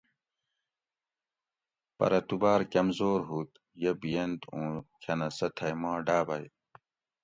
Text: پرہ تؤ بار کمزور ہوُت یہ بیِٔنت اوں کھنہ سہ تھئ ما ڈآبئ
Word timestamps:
پرہ 1.97 2.19
تؤ 2.27 2.35
بار 2.41 2.61
کمزور 2.73 3.19
ہوُت 3.29 3.51
یہ 3.81 3.91
بیِٔنت 4.01 4.41
اوں 4.53 4.73
کھنہ 5.01 5.29
سہ 5.37 5.47
تھئ 5.55 5.73
ما 5.81 5.91
ڈآبئ 6.05 6.45